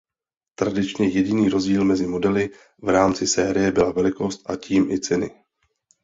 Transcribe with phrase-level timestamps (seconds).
[0.59, 2.49] Tradičně jediný rozdíl mezi modely
[2.81, 5.31] v rámci série byla velikost a tím i ceny.